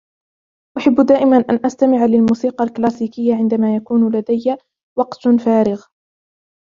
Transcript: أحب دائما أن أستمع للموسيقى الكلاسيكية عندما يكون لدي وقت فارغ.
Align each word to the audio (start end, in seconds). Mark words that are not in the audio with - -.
أحب 0.77 1.05
دائما 1.05 1.37
أن 1.37 1.59
أستمع 1.65 2.05
للموسيقى 2.05 2.63
الكلاسيكية 2.63 3.35
عندما 3.35 3.75
يكون 3.75 4.11
لدي 4.15 4.55
وقت 4.99 5.27
فارغ. 5.45 5.83